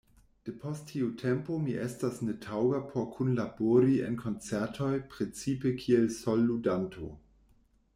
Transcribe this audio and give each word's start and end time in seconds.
De 0.45 0.51
post 0.61 0.85
tiu 0.91 1.09
tempo 1.21 1.57
mi 1.65 1.75
estas 1.83 2.17
netaŭga 2.29 2.81
por 2.95 3.07
kunlabori 3.19 4.01
en 4.09 4.19
koncertoj, 4.25 4.93
precipe 5.15 5.79
kiel 5.85 6.13
solludanto. 6.21 7.17